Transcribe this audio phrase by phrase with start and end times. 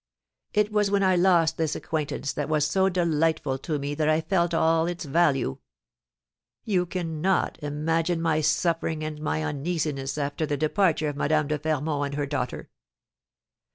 [0.55, 4.19] It was when I lost this acquaintance that was so delightful to me that I
[4.19, 5.59] felt all its value.
[6.65, 12.03] You cannot imagine my suffering and my uneasiness after the departure of Madame de Fermont
[12.05, 12.71] and her daughter.